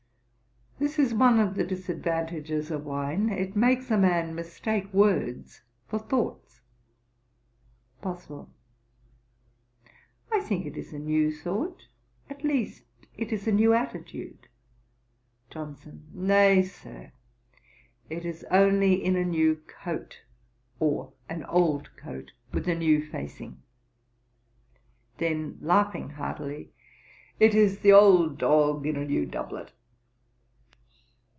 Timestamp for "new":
10.97-11.31, 13.57-13.73, 19.23-19.57, 22.73-23.07, 29.05-29.27